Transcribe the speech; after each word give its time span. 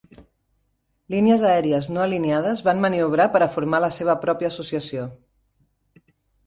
Línies 1.15 1.43
aèries 1.49 1.89
no 1.97 2.03
alineades 2.05 2.65
van 2.69 2.81
maniobrar 2.87 3.29
per 3.37 3.43
a 3.43 3.49
formar 3.59 3.83
la 3.87 3.93
seva 4.01 4.19
pròpia 4.27 4.53
associació. 4.55 5.09